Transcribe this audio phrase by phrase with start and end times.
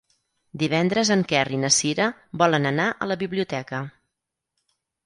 [0.61, 2.09] Divendres en Quer i na Cira
[2.45, 3.87] volen anar a la biblioteca.